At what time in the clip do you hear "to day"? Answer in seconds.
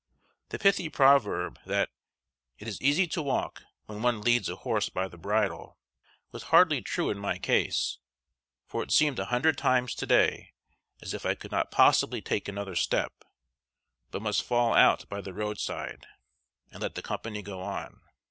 9.93-10.53